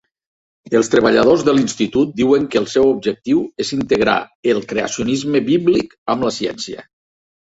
Els 0.77 0.87
treballadors 0.93 1.41
de 1.49 1.53
l'institut 1.57 2.15
diuen 2.21 2.47
que 2.55 2.57
el 2.61 2.65
seu 2.71 2.87
objectiu 2.93 3.43
és 3.65 3.71
integrar 3.75 4.15
el 4.55 4.63
creacionisme 4.73 5.43
bíblic 5.51 5.95
amb 6.15 6.27
la 6.29 6.33
ciència. 6.39 6.87